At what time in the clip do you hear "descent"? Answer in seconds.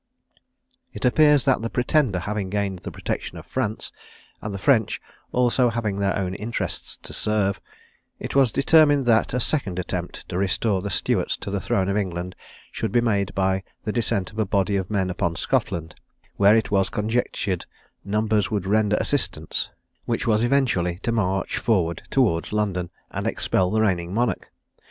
13.91-14.31